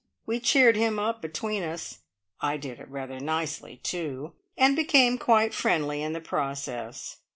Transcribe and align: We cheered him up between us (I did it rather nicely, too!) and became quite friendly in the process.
We 0.25 0.39
cheered 0.39 0.75
him 0.77 0.97
up 0.97 1.21
between 1.21 1.61
us 1.61 1.99
(I 2.39 2.57
did 2.57 2.79
it 2.79 2.89
rather 2.89 3.19
nicely, 3.19 3.77
too!) 3.83 4.33
and 4.57 4.75
became 4.75 5.19
quite 5.19 5.53
friendly 5.53 6.01
in 6.01 6.13
the 6.13 6.19
process. 6.21 7.17